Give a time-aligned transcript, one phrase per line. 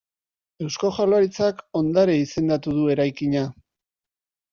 [0.67, 3.45] Eusko Jaurlaritzak ondare izendatu du eraikina.